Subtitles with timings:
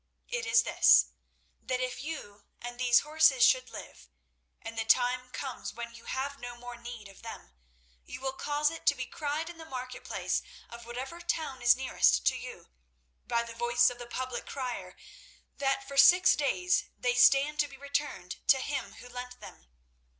[0.29, 1.09] It is this,
[1.61, 4.09] that if you and these horses should live,
[4.59, 7.53] and the time comes when you have no more need of them,
[8.03, 10.41] you will cause it to be cried in the market place
[10.71, 12.69] of whatever town is nearest to you,
[13.27, 14.95] by the voice of the public crier,
[15.57, 19.67] that for six days they stand to be returned to him who lent them.